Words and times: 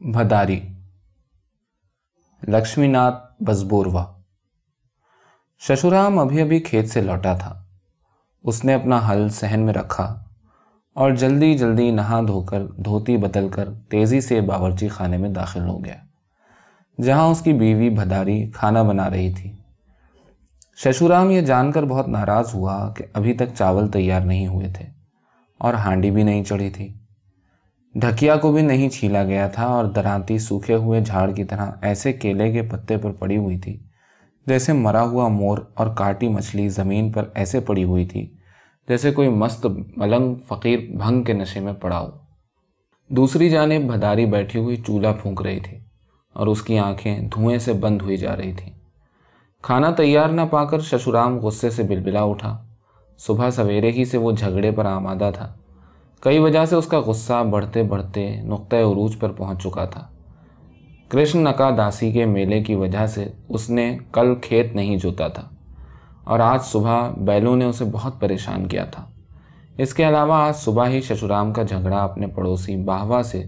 بھداری۔ 0.00 0.60
لکشمی 2.48 2.86
ناتھ 2.86 3.42
بزبوروا۔ 3.42 4.04
ششورام 5.58 6.18
ابھی 6.18 6.42
ابھی 6.42 6.60
کھیت 6.60 6.90
سے 6.90 7.00
لوٹا 7.00 7.34
تھا۔ 7.34 7.64
اس 8.44 8.64
نے 8.64 8.74
اپنا 8.74 9.00
حل 9.08 9.28
سہن 9.28 9.60
میں 9.60 9.74
رکھا 9.74 10.24
اور 10.94 11.10
جلدی 11.10 11.58
جلدی 11.58 11.90
نہا 11.90 12.20
دھو 12.20 12.42
کر 12.42 12.66
دھوتی 12.66 13.16
بدل 13.16 13.48
کر 13.48 13.68
تیزی 13.88 14.20
سے 14.20 14.40
باورچی 14.40 14.88
خانے 14.88 15.16
میں 15.16 15.30
داخل 15.30 15.68
ہو 15.68 15.84
گیا، 15.84 15.96
جہاں 17.02 17.26
اس 17.26 17.40
کی 17.40 17.52
بیوی 17.52 17.90
بھداری 17.90 18.50
کھانا 18.50 18.82
بنا 18.82 19.10
رہی 19.10 19.34
تھی۔ 19.34 19.52
ششورام 20.76 21.30
یہ 21.30 21.40
جان 21.40 21.72
کر 21.72 21.82
بہت 21.82 22.08
ناراض 22.08 22.54
ہوا 22.54 22.92
کہ 22.96 23.04
ابھی 23.12 23.34
تک 23.34 23.54
چاول 23.58 23.90
تیار 23.90 24.20
نہیں 24.20 24.46
ہوئے 24.46 24.72
تھے 24.72 24.86
اور 25.58 25.74
ہانڈی 25.74 26.10
بھی 26.10 26.22
نہیں 26.22 26.44
چڑھی 26.44 26.70
تھی۔ 26.70 26.94
ڈھکیا 28.00 28.36
کو 28.36 28.52
بھی 28.52 28.62
نہیں 28.62 28.88
چھیلا 28.88 29.24
گیا 29.24 29.48
تھا 29.48 29.66
اور 29.66 29.84
درانتی 29.84 30.38
سوکھے 30.38 30.74
ہوئے 30.74 31.00
جھاڑ 31.00 31.30
کی 31.30 31.44
طرح 31.44 31.70
ایسے 31.82 32.12
کیلے 32.12 32.52
کے 32.52 32.62
پتے 32.62 32.96
پر 32.96 33.12
پڑی 33.12 33.36
ہوئی 33.36 33.58
تھی، 33.58 33.76
جیسے 34.46 34.72
مرا 34.72 35.02
ہوا 35.02 35.28
مور 35.28 35.58
اور 35.74 35.86
کاٹی 35.94 36.28
مچھلی 36.28 36.68
زمین 36.68 37.12
پر 37.12 37.24
ایسے 37.34 37.60
پڑی 37.60 37.84
ہوئی 37.84 38.06
تھی، 38.06 38.26
جیسے 38.88 39.10
کوئی 39.10 39.28
مست 39.28 39.66
ملنگ 39.96 40.34
فقیر 40.48 40.78
بھنگ 40.96 41.22
کے 41.22 41.32
نشے 41.32 41.60
میں 41.60 41.72
پڑا 41.72 41.98
ہو۔ 41.98 42.10
دوسری 43.08 43.50
جانب 43.50 43.92
بھداری 43.92 44.26
بیٹھی 44.26 44.60
ہوئی 44.60 44.76
چولہا 44.76 45.12
پھونک 45.12 45.42
رہی 45.42 45.60
تھی 45.60 45.78
اور 46.32 46.46
اس 46.46 46.62
کی 46.62 46.78
آنکھیں 46.78 47.20
دھوئیں 47.20 47.58
سے 47.58 47.72
بند 47.72 48.02
ہوئی 48.02 48.16
جا 48.16 48.36
رہی 48.36 48.52
تھیں۔ 48.52 48.72
کھانا 49.62 49.90
تیار 49.90 50.28
نہ 50.28 50.40
پا 50.50 50.64
کر 50.64 50.80
ششورام 50.80 51.38
غصے 51.38 51.70
سے 51.70 51.82
بلبلا 51.82 52.22
اٹھا۔ 52.22 52.64
صبح 53.18 53.50
سویرے 53.50 53.90
ہی 53.90 54.04
سے 54.04 54.18
وہ 54.18 54.32
جھگڑے 54.32 54.70
پر 54.70 54.86
آمادہ 54.86 55.30
تھا۔ 55.34 55.54
کئی 56.20 56.38
وجہ 56.38 56.64
سے 56.64 56.76
اس 56.76 56.86
کا 56.86 57.00
غصہ 57.00 57.44
بڑھتے 57.50 57.82
بڑھتے 57.82 58.42
نقطۂ 58.42 58.76
عروج 58.76 59.18
پر 59.18 59.32
پہنچ 59.32 59.62
چکا 59.62 59.84
تھا۔ 59.84 60.06
کرشن 61.08 61.44
نکا 61.44 61.70
داسی 61.76 62.12
کے 62.12 62.24
میلے 62.24 62.62
کی 62.62 62.74
وجہ 62.74 63.06
سے 63.06 63.28
اس 63.48 63.70
نے 63.70 63.98
کل 64.12 64.34
کھیت 64.34 64.74
نہیں 64.74 64.96
جوتا 64.96 65.28
تھا 65.28 65.48
اور 66.24 66.40
آج 66.40 66.60
صبح 66.62 67.10
بیلوں 67.16 67.56
نے 67.56 67.64
اسے 67.64 67.84
بہت 67.84 68.20
پریشان 68.20 68.68
کیا 68.68 68.84
تھا۔ 68.84 69.04
اس 69.78 69.94
کے 69.94 70.08
علاوہ 70.08 70.34
آج 70.34 70.56
صبح 70.56 70.88
ہی 70.88 71.00
ششورام 71.00 71.52
کا 71.52 71.62
جھگڑا 71.62 72.02
اپنے 72.04 72.26
پڑوسی 72.26 72.76
باہوا 72.76 73.22
سے 73.22 73.44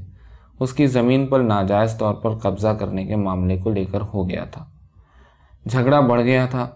اس 0.60 0.72
کی 0.72 0.86
زمین 0.86 1.26
پر 1.26 1.40
ناجائز 1.40 1.98
طور 1.98 2.14
پر 2.14 2.30
قبضہ 2.38 2.68
کرنے 2.68 3.04
کے 3.04 3.16
معاملے 3.16 3.56
کو 3.56 3.70
لے 3.70 3.84
کر 3.84 4.00
ہو 4.14 4.28
گیا 4.30 4.44
تھا۔ 4.44 4.64
جھگڑا 5.66 6.00
بڑھ 6.00 6.22
گیا 6.22 6.46
تھا۔ 6.46 6.68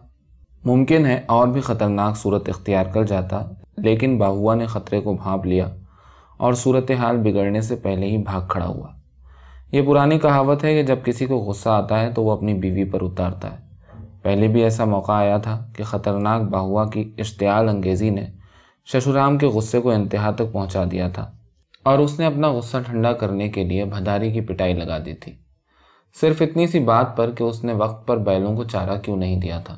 ممکن 0.64 1.06
ہے 1.06 1.20
اور 1.26 1.48
بھی 1.48 1.60
خطرناک 1.60 2.16
صورت 2.16 2.48
اختیار 2.48 2.84
کر 2.84 3.02
جاتا، 3.02 3.42
لیکن 3.76 4.18
باہوا 4.18 4.54
نے 4.54 4.66
خطرے 4.66 5.00
کو 5.00 5.12
بھانپ 5.12 5.46
لیا۔ 5.46 5.68
اور 6.36 6.52
صورتحال 6.52 7.16
بگڑنے 7.16 7.60
سے 7.60 7.76
پہلے 7.76 8.06
ہی 8.06 8.18
بھاگ 8.18 8.40
کھڑا 8.48 8.66
ہوا۔ 8.66 8.88
یہ 9.72 9.82
پرانی 9.82 10.18
کہاوت 10.18 10.64
ہے 10.64 10.74
کہ 10.74 10.82
جب 10.82 10.96
کسی 11.04 11.26
کو 11.26 11.36
غصہ 11.36 11.68
آتا 11.68 12.00
ہے 12.00 12.12
تو 12.12 12.24
وہ 12.24 12.32
اپنی 12.32 12.54
بیوی 12.54 12.84
پر 12.84 13.02
اتارتا 13.02 13.52
ہے۔ 13.52 13.64
پہلے 14.22 14.48
بھی 14.48 14.62
ایسا 14.62 14.84
موقع 14.84 15.12
آیا 15.12 15.38
تھا 15.38 15.70
کہ 15.76 15.84
خطرناک 15.84 16.42
باہوا 16.42 16.90
کی 16.90 17.14
اشتعال 17.18 17.68
انگیزی 17.68 18.10
نے 18.10 18.26
ششورام 18.84 19.38
کے 19.38 19.46
غصے 19.46 19.80
کو 19.80 19.90
انتہا 19.90 20.30
تک 20.30 20.52
پہنچا 20.52 20.84
دیا 20.90 21.08
تھا 21.08 21.30
اور 21.82 21.98
اس 21.98 22.18
نے 22.18 22.26
اپنا 22.26 22.48
غصہ 22.48 22.76
ٹھنڈا 22.86 23.12
کرنے 23.12 23.48
کے 23.48 23.64
لیے 23.64 23.84
بھداری 23.84 24.32
کی 24.32 24.40
پٹائی 24.40 24.74
لگا 24.74 24.98
دی 24.98 25.14
تھی۔ 25.14 25.32
صرف 26.20 26.42
اتنی 26.42 26.66
سی 26.66 26.78
بات 26.78 27.16
پر 27.16 27.30
کہ 27.30 27.42
اس 27.42 27.64
نے 27.64 27.72
وقت 27.72 28.06
پر 28.06 28.16
بیلوں 28.16 28.56
کو 28.56 28.64
چارہ 28.64 28.98
کیوں 28.98 29.16
نہیں 29.16 29.40
دیا 29.40 29.60
تھا۔ 29.60 29.76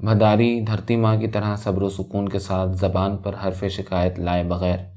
بھداری 0.00 0.60
دھرتی 0.60 0.96
ماں 0.96 1.16
کی 1.16 1.28
طرح 1.28 1.56
صبر 1.56 1.82
و 1.82 1.88
سکون 1.88 2.28
کے 2.28 2.38
ساتھ 2.38 2.70
زبان 2.70 3.16
پر 3.16 3.34
حرف 3.44 3.64
شکایت 3.70 4.18
لائے 4.18 4.44
بغیر 4.44 4.91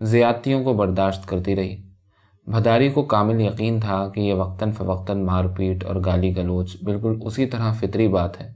زیادتیوں 0.00 0.64
کو 0.64 0.72
برداشت 0.72 1.28
کرتی 1.28 1.56
رہی۔ 1.56 1.82
بھداری 2.46 2.88
کو 2.88 3.02
کامل 3.02 3.40
یقین 3.40 3.80
تھا 3.80 4.08
کہ 4.08 4.20
یہ 4.20 4.34
وقتاً 4.34 4.70
فوقتاً 4.70 5.24
مار 5.24 5.44
پیٹ 5.44 5.84
اور 5.84 5.96
گالی 6.04 6.36
گلوچ 6.36 6.82
بالکل 6.82 7.18
اسی 7.20 7.46
طرح 7.46 7.72
فطری 7.72 8.08
بات 8.08 8.40
ہے۔ 8.40 8.52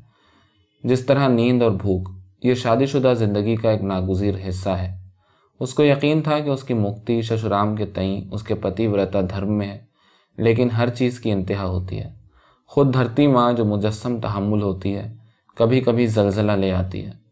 جس 0.85 1.07
طرح 1.07 1.29
نیند 1.29 1.63
اور 1.63 1.71
بھوک، 1.71 2.09
یہ 2.43 2.55
شادی 2.55 2.87
شدہ 2.87 3.13
زندگی 3.19 3.57
کا 3.57 3.71
ایک 3.71 3.83
ناگزیر 3.83 4.35
حصہ 4.49 4.69
ہے۔ 4.69 4.99
اس 5.61 5.75
کو 5.75 5.85
یقین 5.85 6.23
تھا 6.23 6.39
کہ 6.39 6.51
اس 6.51 6.65
کی 6.65 6.75
مکتی 6.75 7.23
ششرام 7.23 7.77
کے 7.77 7.87
تئیں 7.87 8.21
اس 8.31 8.43
کے 8.43 8.55
پتی 8.55 8.87
ورتا 8.87 9.21
دھرم 9.21 9.53
میں 9.53 9.69
ہے، 9.69 9.79
لیکن 10.37 10.71
ہر 10.71 10.89
چیز 10.89 11.21
کی 11.21 11.33
انتہا 11.33 11.67
ہوتی 11.67 11.99
ہے۔ 11.99 12.11
خود 12.67 12.95
دھرتی 12.95 13.27
ماں 13.27 13.53
جو 13.53 13.65
مجسم 13.65 14.21
تحمل 14.21 14.63
ہوتی 14.63 14.97
ہے، 14.97 15.15
کبھی 15.55 15.81
کبھی 15.81 16.07
زلزلہ 16.07 16.53
لے 16.53 16.73
آتی 16.73 17.05
ہے۔ 17.07 17.28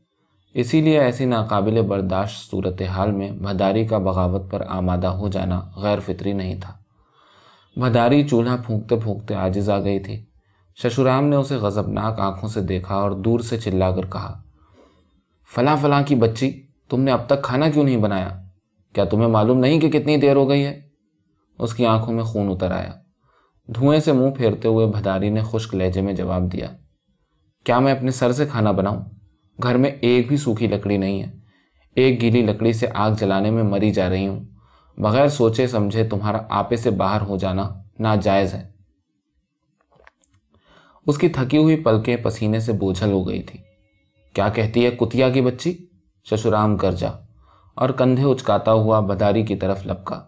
اسی 0.57 0.81
لیے 0.81 1.01
ایسی 1.01 1.25
ناقابل 1.25 1.83
برداشت 1.83 2.51
صورتحال 2.51 3.11
میں 3.11 3.31
بھداری 3.31 3.87
کا 3.87 3.99
بغاوت 3.99 4.51
پر 4.51 4.63
آمادہ 4.69 5.07
ہو 5.07 5.29
جانا 5.29 5.61
غیر 5.77 5.99
فطری 5.99 6.33
نہیں 6.33 6.61
تھا۔ 6.61 6.73
بھداری 7.77 8.29
چولہا 8.29 8.57
پھونکتے 8.67 8.97
پھونکتے 8.97 9.35
آجز 9.35 9.71
آ 9.71 9.81
گئی 9.81 9.99
تھی۔ 9.99 10.25
ششورام 10.77 11.25
نے 11.25 11.37
اسے 11.37 11.57
غضبناک 11.57 12.21
آنکھوں 12.21 12.49
سے 12.49 12.61
دیکھا 12.61 12.95
اور 12.95 13.11
دور 13.11 13.41
سے 13.41 13.57
چلا 13.57 13.91
کر 13.91 14.07
کہا، 14.07 14.43
فلاں 15.55 15.77
فلاں 15.77 16.03
کی 16.07 16.15
بچی، 16.15 16.63
تم 16.89 17.01
نے 17.01 17.13
اب 17.13 17.27
تک 17.27 17.43
کھانا 17.43 17.71
کیوں 17.71 17.85
نہیں 17.85 17.97
بنایا؟ 17.97 18.29
کیا 18.95 19.05
تمہیں 19.05 19.29
معلوم 19.29 19.59
نہیں 19.59 19.81
کہ 19.81 19.91
کتنی 19.91 20.17
دیر 20.17 20.37
ہو 20.37 20.49
گئی 20.49 20.65
ہے؟ 20.65 20.81
اس 21.59 21.75
کی 21.75 21.87
آنکھوں 21.87 22.15
میں 22.15 22.25
خون 22.25 22.51
اتر 22.51 22.71
آیا۔ 22.71 22.93
دھوئیں 23.69 24.01
سے 24.01 24.13
منہ 24.13 24.31
پھیرتے 24.31 24.69
ہوئے 24.69 24.87
بھداری 24.87 25.31
نے 25.31 25.41
خشک 25.45 25.75
لہجے 25.75 26.01
میں 26.01 26.13
جواب 26.13 26.53
دیا، 26.53 26.67
کیا 27.65 27.79
میں 27.79 27.93
اپنے 27.93 28.11
سر 28.11 28.33
سے 28.33 28.47
کھانا 28.47 28.71
بناؤں؟ 28.71 29.05
گھر 29.63 29.77
میں 29.77 29.91
ایک 29.91 30.29
بھی 30.29 30.37
سوکھی 30.37 30.67
لکڑی 30.67 30.97
نہیں 30.97 31.23
ہے۔ 31.23 31.31
ایک 31.95 32.21
گیلی 32.21 32.43
لکڑی 32.43 32.73
سے 32.73 32.87
آگ 32.95 33.11
جلانے 33.11 33.51
میں 33.51 33.63
مری 33.63 33.91
جا 33.91 34.11
رہی 34.11 34.29
ہوں۔ 34.29 34.41
بغیر 34.99 35.29
سوچے 35.29 35.67
سمجھے 35.67 36.05
تمہارا 36.05 36.39
آپے 36.49 36.77
سے 36.77 36.91
باہر 36.91 37.21
ہو 37.21 37.37
جانا 37.37 37.69
ناجائز 37.99 38.55
ہے۔ 38.55 38.69
اس 41.07 41.19
کی 41.19 41.29
تھکی 41.29 41.57
ہوئی 41.57 41.77
پلکیں 41.77 42.17
پسینے 42.17 42.61
سے 42.61 42.73
بوجھل 42.73 43.13
ہو 43.13 43.29
گئی 43.29 43.43
تھی 43.43 43.59
کیا 44.33 44.49
کہتی 44.49 44.85
ہے 44.85 44.91
کتیا 44.91 45.31
کی 45.31 45.41
بچی؟ 45.41 45.77
ششورام 46.25 46.77
گرجا 46.77 47.11
اور 47.75 47.91
کندھے 47.91 48.25
اچکاتا 48.25 48.73
ہوا 48.73 49.01
بداری 49.01 49.43
کی 49.43 49.57
طرف 49.57 49.87
لپکا 49.87 50.23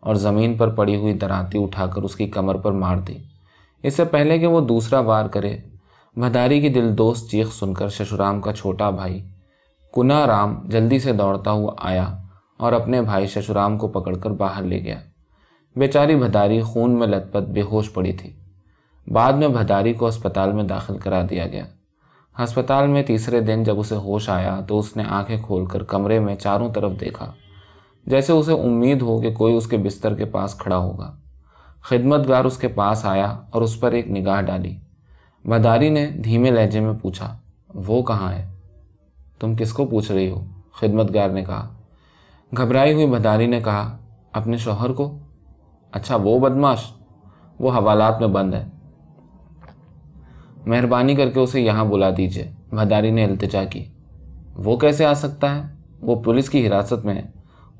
اور 0.00 0.14
زمین 0.14 0.56
پر 0.56 0.68
پڑی 0.68 0.96
ہوئی 0.96 1.14
درانتی 1.14 1.62
اٹھا 1.62 1.86
کر 1.86 2.02
اس 2.02 2.16
کی 2.16 2.26
کمر 2.26 2.54
پر 2.54 2.72
مار 2.72 2.96
دی۔ 2.96 3.14
اس 3.82 3.96
سے 3.96 4.04
پہلے 4.04 4.38
کہ 4.38 4.46
وہ 4.46 4.60
دوسرا 4.60 5.00
وار 5.00 5.28
کرے 5.28 5.56
بھداری 6.16 6.60
کی 6.60 6.68
دل 6.68 6.98
دوست 6.98 7.30
چیخ 7.30 7.52
سن 7.52 7.74
کر 7.74 7.88
ششورام 7.88 8.40
کا 8.40 8.52
چھوٹا 8.52 8.90
بھائی 8.90 9.20
کنا 9.94 10.26
رام 10.26 10.54
جلدی 10.64 10.98
سے 10.98 11.12
دوڑتا 11.12 11.50
ہوا 11.50 11.72
آیا 11.78 12.16
اور 12.56 12.72
اپنے 12.72 13.02
بھائی 13.02 13.26
ششورام 13.26 13.78
کو 13.78 13.88
پکڑ 13.88 14.16
کر 14.16 14.30
باہر 14.30 14.62
لے 14.62 14.84
گیا۔ 14.84 14.98
بیچاری 15.76 16.16
بھداری 16.16 16.60
خون 16.60 16.90
میں 16.90 17.06
لت 17.06 17.32
پت 17.32 17.42
بے 17.42 17.62
ہوش 17.62 17.92
پڑی 17.92 18.12
تھی۔ 18.12 18.32
بعد 19.06 19.32
میں 19.32 19.48
بھداری 19.48 19.92
کو 19.92 20.06
اسپتال 20.06 20.52
میں 20.52 20.64
داخل 20.64 20.98
کرا 20.98 21.22
دیا 21.30 21.46
گیا۔ 21.46 21.64
ہسپتال 22.42 22.86
میں 22.86 23.02
تیسرے 23.02 23.40
دن 23.40 23.62
جب 23.62 23.78
اسے 23.78 23.96
ہوش 23.96 24.28
آیا 24.28 24.60
تو 24.68 24.78
اس 24.78 24.96
نے 24.96 25.02
آنکھیں 25.08 25.42
کھول 25.42 25.66
کر 25.66 25.82
کمرے 25.82 26.18
میں 26.20 26.36
چاروں 26.36 26.72
طرف 26.72 26.92
دیکھا، 27.00 27.32
جیسے 28.06 28.32
اسے 28.32 28.52
امید 28.52 29.02
ہو 29.02 29.20
کہ 29.20 29.34
کوئی 29.34 29.54
اس 29.54 29.66
کے 29.66 29.76
بستر 29.76 30.14
کے 30.14 30.24
پاس 30.24 30.54
کھڑا 30.54 30.76
ہوگا۔ 30.76 31.14
خدمت 31.80 32.28
گار 32.28 32.44
اس 32.44 32.58
کے 32.58 32.68
پاس 32.68 33.04
آیا 33.04 33.36
اور 33.50 33.62
اس 33.62 33.80
پر 33.80 33.92
ایک 33.92 34.10
نگاہ 34.10 34.40
ڈالی۔ 34.40 34.76
بداری 35.44 35.90
نے 35.90 36.06
دھیمے 36.06 36.50
لہجے 36.50 36.80
میں 36.80 36.92
پوچھا، 37.02 37.36
وہ 37.74 38.02
کہاں 38.02 38.32
ہے؟ 38.32 38.52
تم 39.40 39.56
کس 39.56 39.72
کو 39.72 39.86
پوچھ 39.86 40.12
رہی 40.12 40.30
ہو؟ 40.30 40.44
خدمت 40.72 41.14
گار 41.14 41.28
نے 41.28 41.44
کہا، 41.44 41.74
گھبرائی 42.56 42.92
ہوئی 42.92 43.06
بداری 43.06 43.46
نے 43.46 43.60
کہا، 43.60 43.98
اپنے 44.32 44.56
شوہر 44.56 44.92
کو؟ 44.92 45.18
اچھا 45.92 46.16
وہ 46.16 46.38
بدماش، 46.38 46.92
وہ 47.60 47.72
حوالات 47.72 48.20
میں 48.20 48.28
بند 48.28 48.54
ہے۔ 48.54 48.68
مہربانی 50.66 51.14
کر 51.14 51.30
کے 51.30 51.40
اسے 51.40 51.60
یہاں 51.60 51.84
بلا 51.84 52.10
دیجیے 52.16 52.52
بھداری 52.70 53.10
نے 53.10 53.24
التجا 53.24 53.64
کی۔ 53.64 53.84
وہ 54.54 54.76
کیسے 54.76 55.04
آ 55.04 55.14
سکتا 55.14 55.54
ہے؟ 55.54 55.74
وہ 56.00 56.22
پولیس 56.22 56.50
کی 56.50 56.68
حراست 56.68 57.04
میں 57.04 57.14
ہے۔ 57.14 57.22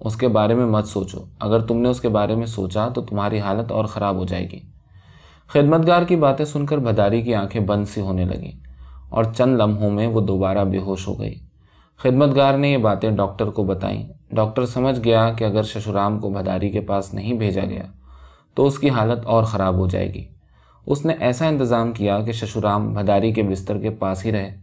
اس 0.01 0.17
کے 0.17 0.29
بارے 0.29 0.55
میں 0.55 0.67
مت 0.67 0.87
سوچو۔ 0.87 1.19
اگر 1.41 1.61
تم 1.61 1.77
نے 1.77 1.89
اس 1.89 2.01
کے 2.01 2.09
بارے 2.09 2.35
میں 2.35 2.47
سوچا 2.47 2.89
تو 2.89 3.03
تمہاری 3.03 3.41
حالت 3.41 3.73
اور 3.73 3.85
خراب 3.85 4.17
ہو 4.17 4.25
جائے 4.25 4.51
گی۔ 4.51 4.61
خدمتگار 5.49 6.03
کی 6.03 6.17
باتیں 6.17 6.45
سن 6.45 6.67
کر 6.67 6.79
بھداری 6.79 7.23
کی 7.23 7.35
آنکھیں 7.35 7.61
بند 7.61 7.85
سی 7.89 8.01
ہونے 8.01 8.25
لگیں 8.25 8.53
اور 9.09 9.25
چند 9.25 9.57
لمحوں 9.57 9.91
میں 9.91 10.07
وہ 10.07 10.21
دوبارہ 10.21 10.65
بے 10.65 10.79
ہوش 10.79 11.09
ہو 11.09 11.21
گئی۔ 11.21 11.35
خدمتگار 11.97 12.59
نے 12.59 12.69
یہ 12.69 12.77
باتیں 12.77 13.11
ڈاکٹر 13.11 13.47
کو 13.47 13.65
بتائیں۔ 13.65 14.09
ڈاکٹر 14.31 14.67
سمجھ 14.67 15.01
گیا 15.05 15.33
کہ 15.33 15.45
اگر 15.45 15.63
ششورام 15.63 16.19
کو 16.19 16.31
بھداری 16.31 16.71
کے 16.71 16.81
پاس 16.81 17.15
نہیں 17.15 17.33
بھیجا 17.33 17.65
گیا 17.65 17.83
تو 18.55 18.67
اس 18.67 18.79
کی 18.79 18.91
حالت 18.91 19.27
اور 19.27 19.45
خراب 19.45 19.75
ہو 19.75 19.87
جائے 19.87 20.15
گی۔ 20.15 20.25
اس 20.87 21.07
نے 21.07 21.15
ایسا 21.21 21.49
انتظام 21.49 21.93
کیا 21.93 22.21
کہ 22.21 22.33
ششورام 22.33 22.95
بھداری 22.95 23.33
کے 23.33 23.43
بستر 23.43 23.79
کے 23.79 23.91
پاس 23.91 24.25
ہی 24.25 24.33
رہے 24.33 24.57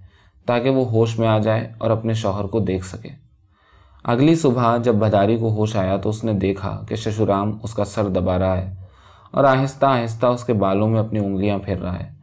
تاکہ 0.46 0.70
وہ 0.70 0.86
ہوش 0.86 1.20
میں 1.20 1.28
آ 1.28 1.38
جائے 1.38 1.72
اور 1.78 1.92
اپنے 1.92 2.14
شوہر 2.14 2.46
کو 2.46 2.60
دیکھ 2.60 2.86
سکے۔ 2.86 3.10
اگلی 4.04 4.36
صبح 4.36 4.78
جب 4.78 4.96
بھداری 4.96 5.38
کو 5.38 5.50
ہوش 5.50 5.76
آیا 5.76 5.98
تو 5.98 6.10
اس 6.10 6.24
نے 6.24 6.34
دیکھا 6.34 6.82
کہ 6.90 6.96
ششورام 6.96 7.58
اس 7.64 7.74
کا 7.74 7.86
سر 7.86 8.08
دبا 8.08 8.40
رہا 8.40 8.58
ہے۔ 8.58 8.81
اور 9.32 9.44
آہستہ 9.44 9.86
آہستہ 9.86 10.26
اس 10.26 10.44
کے 10.44 10.54
بالوں 10.54 10.90
میں 10.90 11.00
اپنی 11.00 11.20
انگلیاں 11.20 11.58
پھیر 11.58 11.78
رہا 11.78 12.00
ہے۔ 12.00 12.14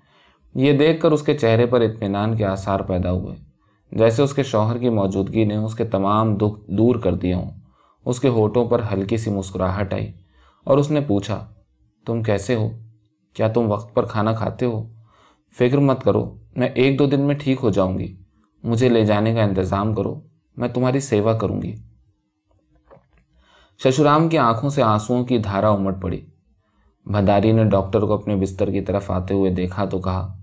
یہ 0.55 0.79
دیکھ 0.79 1.01
کر 1.01 1.13
اس 1.13 1.23
کے 1.23 1.39
چہرے 1.39 1.67
پر 1.67 1.81
اطمینان 1.81 2.37
کے 2.37 2.45
آثار 2.45 2.81
پیدا 2.81 3.13
ہوئے۔ 3.13 3.37
جیسے 3.93 4.23
اس 4.23 4.35
کے 4.35 4.43
شوہر 4.43 4.79
کی 4.79 4.89
موجودگی 4.89 5.45
نے 5.45 5.57
اس 5.57 5.75
کے 5.75 5.85
تمام 5.85 6.37
دکھ 6.37 6.71
دور 6.71 6.97
کر 6.97 7.15
دیے 7.15 7.35
ہوں۔ 7.35 7.51
اس 8.05 8.21
کے 8.21 8.29
ہوٹوں 8.29 8.65
پر 8.65 8.83
ہلکی 8.93 9.17
سی 9.17 9.31
مسکراہٹ 9.31 9.95
آئی 9.95 10.13
اور 10.65 10.79
اس 10.79 10.91
نے 10.91 11.01
پوچھا، 11.01 11.49
تم 12.07 12.23
کیسے 12.23 12.55
ہو؟ 12.55 12.69
کیا 13.35 13.49
تم 13.49 13.73
وقت 13.73 13.95
پر 13.95 14.05
کھانا 14.05 14.33
کھاتے 14.33 14.67
ہو؟ 14.67 14.89
فکر 15.59 15.79
مت 15.79 16.05
کرو، 16.05 16.35
میں 16.57 16.69
ایک 16.69 16.99
دو 16.99 17.07
دن 17.07 17.21
میں 17.21 17.35
ٹھیک 17.35 17.59
ہو 17.63 17.71
جاؤں 17.71 17.99
گی۔ 17.99 18.17
مجھے 18.65 18.89
لے 18.89 19.05
جانے 19.05 19.35
کا 19.35 19.43
انتظام 19.43 19.95
کرو، 19.95 20.21
میں 20.57 20.69
تمہاری 20.69 21.01
سیوا 21.01 21.39
کروں 21.39 21.63
گی۔ 21.63 21.75
ششورام 23.83 24.29
کی 24.29 24.39
آنکھوں 24.39 24.71
سے 24.71 24.83
آنسوؤں 24.83 25.25
کی 25.25 25.39
دھارا 25.39 25.71
امٹ 25.71 26.03
پڑی۔ 26.03 26.21
بھداری 27.09 27.53
نے 27.53 27.65
ڈاکٹر 27.65 28.01
کو 28.01 28.13
اپنے 28.15 28.37
بستر 28.37 28.71
کی 28.71 28.81
طرف 28.81 29.11
آتے 29.11 29.35
ہوئے 29.35 29.51
دیکھا 29.51 29.85
تو 29.85 29.99
کہا، 29.99 30.37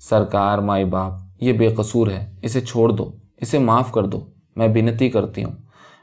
سرکار، 0.00 0.58
مائی 0.58 0.84
باپ، 0.84 1.12
یہ 1.40 1.52
بے 1.52 1.68
قصور 1.68 2.06
ہے، 2.06 2.34
اسے 2.42 2.60
چھوڑ 2.60 2.88
دو، 2.88 3.10
اسے 3.36 3.58
معاف 3.58 3.92
کر 3.92 4.02
دو، 4.02 4.26
میں 4.56 4.68
بنتی 4.68 5.10
کرتی 5.10 5.44
ہوں۔ 5.44 5.52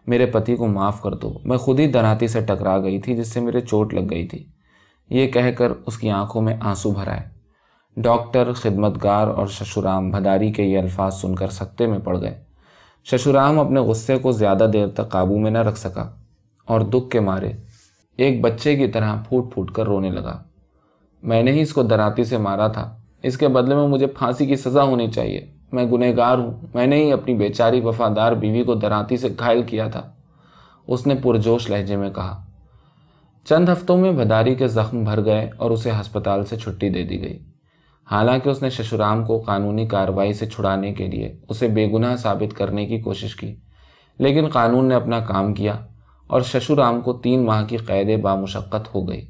میرے 0.08 0.26
پتی 0.26 0.56
کو 0.56 0.68
معاف 0.68 1.02
کر 1.02 1.12
دو۔ 1.12 1.34
میں 1.46 1.58
خود 1.58 1.80
ہی 1.80 1.88
دراتی 1.88 2.28
سے 2.28 2.42
ٹکرا 2.42 2.80
گئی 2.80 3.00
تھی، 3.00 3.16
جس 3.16 3.28
سے 3.28 3.40
میرے 3.40 3.62
چوٹ 3.62 3.94
لگ 3.94 4.10
گئی 4.10 4.28
تھی۔ 4.28 4.46
یہ 5.10 5.28
کہہ 5.28 5.52
کر 5.58 5.72
اس 5.86 5.98
کی 5.98 6.10
آنکھوں 6.10 6.42
میں 6.42 6.58
آنسو 6.62 6.92
بھرائے 6.92 7.20
ڈاکٹر 8.02 8.54
خدمت 8.54 9.04
گار 9.04 9.28
اور 9.28 9.48
ششورام 9.48 10.10
بھداری 10.10 10.52
کے 10.52 10.64
یہ 10.64 10.80
الفاظ 10.80 11.14
سن 11.16 11.36
کر 11.36 11.48
سکتے 11.48 11.88
میں 11.88 12.00
پڑ 12.00 12.22
گئے۔ 12.22 12.44
ششورام 13.04 13.60
اپنے 13.60 13.80
غصے 13.80 14.18
کو 14.18 14.32
زیادہ 14.32 14.68
دیر 14.74 14.88
تک 14.88 15.10
قابو 15.10 15.40
میں 15.40 15.52
نہ 15.52 15.58
رکھ 15.58 15.80
سکا 15.80 16.10
اور 16.66 16.82
دکھ 16.82 17.10
کے 17.10 17.20
مارے۔ 17.20 17.52
ایک 18.18 18.42
بچے 18.42 18.76
کی 18.76 18.88
طرح 18.88 19.16
پھوٹ 19.16 19.54
پھوٹ 19.54 19.72
کر 19.72 19.86
رونے 19.86 20.10
لگا۔ 20.10 20.44
میں 21.24 21.44
نے 21.44 21.52
ہی 21.52 21.62
اس 21.62 21.74
کو 21.74 21.84
دراتی 21.84 22.24
سے 22.24 22.38
مارا 22.38 22.68
تھا۔ 22.68 22.98
اس 23.24 23.38
کے 23.38 23.48
بدلے 23.48 23.76
میں 23.76 23.88
مجھے 23.88 24.08
پھانسی 24.08 24.46
کی 24.46 24.56
سزا 24.56 24.84
ہونی 24.84 25.08
چاہیے۔ 25.08 25.46
میں 25.72 25.86
گنہ 25.86 26.06
گار 26.18 26.38
ہوں۔ 26.38 26.52
میں 26.74 26.88
نے 26.88 26.96
ہی 26.96 27.12
اپنی 27.12 27.34
بیچاری 27.34 27.80
وفادار 27.80 28.32
بیوی 28.32 28.64
کو 28.64 28.76
دراتی 28.76 29.18
سے 29.18 29.28
گھائل 29.40 29.62
کیا 29.64 29.88
تھا۔ 29.88 30.12
اس 30.88 31.08
نے 31.08 31.16
پرجوش 31.16 31.70
لہجے 31.70 31.96
میں 31.96 32.10
کہا۔ 32.10 32.46
چند 33.46 33.70
ہفتوں 33.70 33.98
میں 33.98 34.12
بھداری 34.12 34.56
کے 34.56 34.68
زخم 34.68 35.04
بھر 35.04 35.26
گئے 35.26 35.50
اور 35.58 35.72
اسے 35.72 35.92
ہسپتال 35.92 36.46
سے 36.46 36.58
چھٹی 36.58 36.90
دے 36.90 37.04
دی 37.04 37.22
گئی۔ 37.22 37.40
حالانکہ 38.12 38.50
اس 38.50 38.62
نے 38.62 38.70
ششورام 38.70 39.26
کو 39.26 39.40
قانونی 39.40 39.88
کارروائی 39.88 40.34
سے 40.34 40.46
چھڑانے 40.46 40.94
کے 40.94 41.08
لیے 41.08 41.38
اسے 41.50 41.68
بے 41.68 41.92
گناہ 41.92 42.16
ثابت 42.16 42.56
کرنے 42.56 42.86
کی 42.86 43.00
کوشش 43.00 43.36
کی، 43.36 43.56
لیکن 44.20 44.48
قانون 44.48 44.86
نے 44.86 44.96
اپنا 44.96 45.20
کام 45.20 45.54
کیا۔ 45.54 45.76
اور 46.28 46.42
ششورام 46.42 47.02
کو 47.02 47.14
تین 47.14 47.46
ماہ 47.46 47.66
کی 47.66 47.78
قید 47.78 48.22
بامشقت 48.22 48.96
ہو 48.96 49.10
گئی۔ 49.10 49.28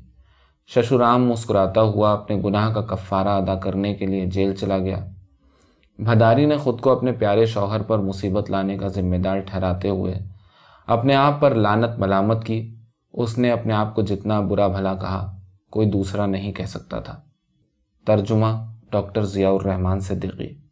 ششورام 0.68 1.26
مسکراتا 1.30 1.82
ہوا 1.82 2.14
اپنے 2.14 2.42
گناہ 2.46 2.74
کا 2.74 2.82
کفارہ 2.82 3.28
ادا 3.28 3.56
کرنے 3.56 3.94
کے 3.94 4.06
لیے 4.06 4.26
جیل 4.26 4.56
چلا 4.56 4.78
گیا۔ 4.78 5.06
بھداری 6.00 6.46
نے 6.46 6.58
خود 6.58 6.82
کو 6.82 6.92
اپنے 6.92 7.12
پیارے 7.12 7.46
شوہر 7.46 7.82
پر 7.82 8.00
مصیبت 8.00 8.52
لانے 8.52 8.78
کا 8.78 8.88
ذمہ 8.88 9.16
دار 9.16 9.40
ٹھہراتے 9.40 9.90
ہوئے 9.90 10.14
اپنے 10.88 11.16
آپ 11.16 11.42
پر 11.42 11.56
لانت 11.56 12.00
ملامت 12.00 12.46
کی۔ 12.46 12.76
اس 13.14 13.38
نے 13.38 13.52
اپنے 13.52 13.74
آپ 13.74 13.96
کو 13.96 14.02
جتنا 14.02 14.40
برا 14.40 14.68
بھلا 14.68 14.94
کہا، 14.94 15.38
کوئی 15.72 15.90
دوسرا 15.90 16.26
نہیں 16.26 16.52
کہہ 16.52 16.66
سکتا 16.66 17.00
تھا۔ 17.00 17.22
ترجمہ 18.06 18.48
ڈاکٹر 18.92 19.26
ضیاء 19.26 19.50
الرحمان 19.50 20.00
صدیقی۔ 20.00 20.63